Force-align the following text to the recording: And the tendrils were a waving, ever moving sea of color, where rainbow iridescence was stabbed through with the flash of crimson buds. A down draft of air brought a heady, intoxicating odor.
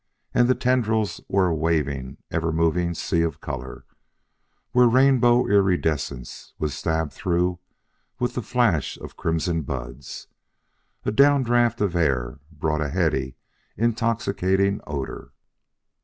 And 0.33 0.47
the 0.47 0.55
tendrils 0.55 1.21
were 1.27 1.45
a 1.49 1.53
waving, 1.53 2.17
ever 2.31 2.51
moving 2.51 2.95
sea 2.95 3.21
of 3.21 3.39
color, 3.39 3.85
where 4.71 4.87
rainbow 4.87 5.45
iridescence 5.45 6.53
was 6.57 6.73
stabbed 6.73 7.13
through 7.13 7.59
with 8.17 8.33
the 8.33 8.41
flash 8.41 8.97
of 8.97 9.15
crimson 9.15 9.61
buds. 9.61 10.25
A 11.05 11.11
down 11.11 11.43
draft 11.43 11.81
of 11.81 11.95
air 11.95 12.39
brought 12.51 12.81
a 12.81 12.89
heady, 12.89 13.35
intoxicating 13.77 14.81
odor. 14.87 15.33